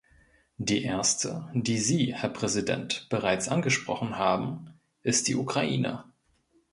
[0.57, 6.05] Die erste, die Sie, Herr Präsident, bereits angesprochen haben, ist die Ukraine.